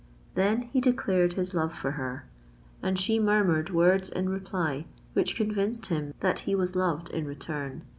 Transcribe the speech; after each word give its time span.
Then 0.33 0.63
he 0.63 0.81
declared 0.81 1.33
his 1.33 1.53
love 1.53 1.75
for 1.75 1.91
her—and 1.91 2.97
she 2.97 3.19
murmured 3.19 3.69
words 3.69 4.09
in 4.09 4.29
reply 4.29 4.87
which 5.13 5.35
convinced 5.35 5.85
him 5.85 6.15
that 6.21 6.39
he 6.39 6.55
was 6.55 6.75
loved 6.75 7.11
in 7.11 7.25
return. 7.27 7.83